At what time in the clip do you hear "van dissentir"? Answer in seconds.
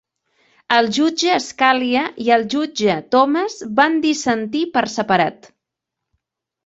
3.81-4.67